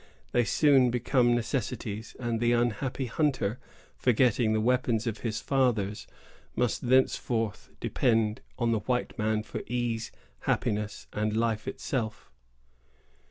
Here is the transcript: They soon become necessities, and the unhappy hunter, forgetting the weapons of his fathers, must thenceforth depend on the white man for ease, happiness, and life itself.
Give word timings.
They 0.31 0.45
soon 0.45 0.89
become 0.89 1.35
necessities, 1.35 2.15
and 2.19 2.39
the 2.39 2.53
unhappy 2.53 3.05
hunter, 3.05 3.59
forgetting 3.95 4.51
the 4.51 4.59
weapons 4.59 5.05
of 5.05 5.19
his 5.19 5.41
fathers, 5.41 6.07
must 6.55 6.89
thenceforth 6.89 7.69
depend 7.79 8.41
on 8.57 8.71
the 8.71 8.79
white 8.79 9.15
man 9.19 9.43
for 9.43 9.61
ease, 9.67 10.11
happiness, 10.39 11.05
and 11.13 11.37
life 11.37 11.67
itself. 11.67 12.31